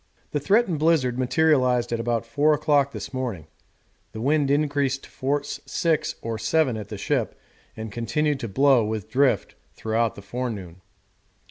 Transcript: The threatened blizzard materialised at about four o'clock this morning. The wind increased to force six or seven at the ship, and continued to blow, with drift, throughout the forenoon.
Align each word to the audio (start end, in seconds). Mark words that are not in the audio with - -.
The 0.31 0.39
threatened 0.39 0.79
blizzard 0.79 1.19
materialised 1.19 1.93
at 1.93 1.99
about 1.99 2.25
four 2.25 2.55
o'clock 2.55 2.91
this 2.91 3.13
morning. 3.13 3.45
The 4.13 4.19
wind 4.21 4.49
increased 4.49 5.03
to 5.03 5.11
force 5.11 5.59
six 5.67 6.15
or 6.23 6.39
seven 6.39 6.75
at 6.75 6.87
the 6.87 6.97
ship, 6.97 7.39
and 7.77 7.91
continued 7.91 8.39
to 8.39 8.47
blow, 8.47 8.83
with 8.83 9.11
drift, 9.11 9.53
throughout 9.75 10.15
the 10.15 10.23
forenoon. 10.23 10.81